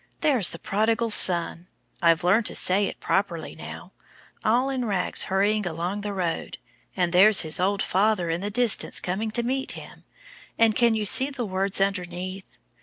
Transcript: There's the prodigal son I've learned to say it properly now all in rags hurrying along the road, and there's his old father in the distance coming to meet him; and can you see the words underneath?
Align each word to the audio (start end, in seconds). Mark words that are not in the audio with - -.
There's 0.21 0.49
the 0.49 0.57
prodigal 0.57 1.11
son 1.11 1.67
I've 2.01 2.23
learned 2.23 2.47
to 2.47 2.55
say 2.55 2.87
it 2.87 2.99
properly 2.99 3.53
now 3.53 3.91
all 4.43 4.67
in 4.71 4.85
rags 4.85 5.25
hurrying 5.25 5.67
along 5.67 6.01
the 6.01 6.11
road, 6.11 6.57
and 6.97 7.13
there's 7.13 7.41
his 7.41 7.59
old 7.59 7.83
father 7.83 8.27
in 8.31 8.41
the 8.41 8.49
distance 8.49 8.99
coming 8.99 9.29
to 9.29 9.43
meet 9.43 9.73
him; 9.73 10.03
and 10.57 10.75
can 10.75 10.95
you 10.95 11.05
see 11.05 11.29
the 11.29 11.45
words 11.45 11.79
underneath? 11.79 12.57